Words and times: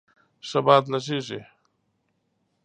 ښه 0.47 0.59
باد 0.65 0.83
لږیږی 0.91 1.41